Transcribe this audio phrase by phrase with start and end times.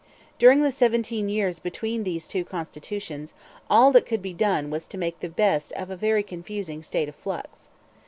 [0.39, 3.35] During the seventeen years between these two constitutions
[3.69, 7.07] all that could be done was to make the best of a very confusing state
[7.07, 7.69] of flux.